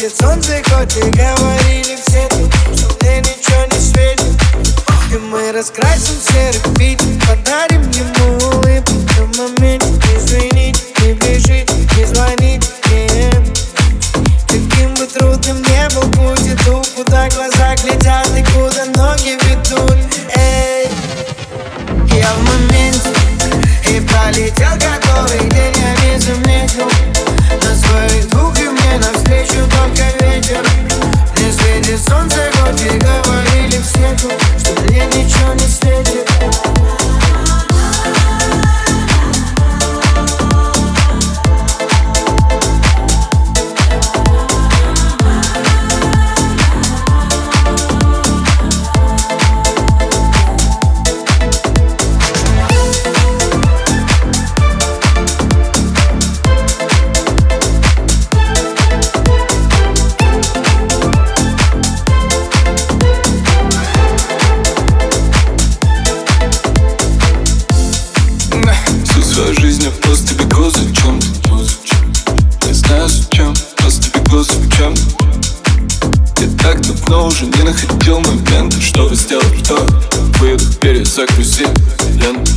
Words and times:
светит 0.00 0.18
солнце, 0.18 0.62
хоть 0.70 0.96
и 0.96 1.10
говорили 1.10 1.98
все 2.06 2.26
тут 2.28 2.52
Что 2.74 2.88
мне 3.00 3.20
ничего 3.20 3.64
не 3.70 3.78
светит. 3.78 4.24
И 5.12 5.18
мы 5.18 5.52
раскрасим 5.52 6.14
серый 6.20 6.60
Питер 6.78 7.06
Подарим 7.26 7.82
ему 7.90 8.36
улыбку 8.56 8.94
в 8.94 9.38
моменте 9.38 9.86
Извините, 10.16 10.80
не 11.02 11.12
бежите, 11.14 11.74
не 11.96 12.04
звоните 12.06 12.66
Каким 14.46 14.94
бы 14.94 15.06
трудным 15.06 15.62
не 15.62 15.88
был 15.94 16.10
путь 16.12 16.46
Иду, 16.46 16.82
куда 16.96 17.28
глаза 17.30 17.74
глядят 17.82 18.28
и 18.36 18.42
куда 18.52 18.86
ноги 18.96 19.30
ведут 19.30 19.49
Свою 69.40 69.54
жизнь 69.58 69.84
я 69.84 69.90
просто 69.90 70.34
бегу 70.34 70.68
за 70.68 70.94
чем-то 70.94 71.50
Не 72.66 72.74
знаю 72.74 73.08
зачем, 73.08 73.54
просто 73.78 74.10
бегу 74.10 74.42
за 74.42 74.52
чем 74.76 74.94
Я 76.38 76.58
так 76.62 76.78
давно 76.82 77.28
уже 77.28 77.46
не 77.46 77.62
находил 77.62 78.20
момента 78.20 78.78
Чтобы 78.78 79.14
сделать 79.14 79.66
то 79.66 79.76
Выдох, 80.40 80.76
перезагрузи 80.80 81.66
ленту. 82.20 82.52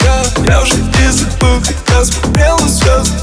Я, 0.00 0.24
я 0.48 0.62
уже 0.62 0.76
не 0.76 1.12
забыл, 1.12 1.60
когда 1.60 2.02
смотрел 2.06 2.58
на 2.58 2.68
звезды. 2.68 3.18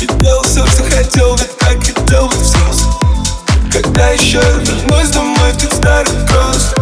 И 0.00 0.22
делал 0.22 0.44
все, 0.44 0.64
что 0.64 0.84
хотел, 0.96 1.34
ведь 1.34 1.58
так 1.58 1.84
хотел 1.84 2.28
быть 2.28 2.36
взрослым 2.36 2.94
Когда 3.72 4.10
еще 4.10 4.38
вернусь 4.38 5.08
домой 5.08 5.50
в 5.50 5.60
тот 5.60 5.72
старый 5.72 6.26
кросс 6.28 6.72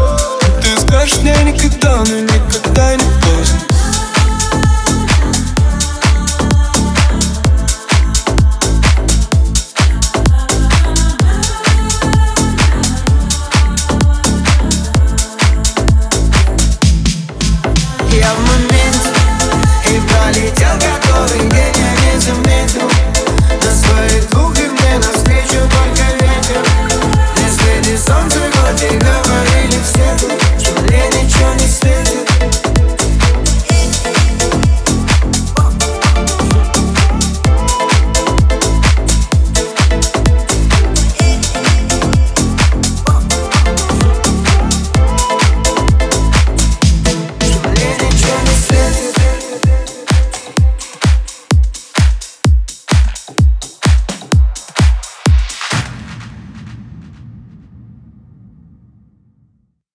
Ты 0.60 0.80
скажешь 0.82 1.16
мне 1.22 1.34
никогда, 1.44 2.04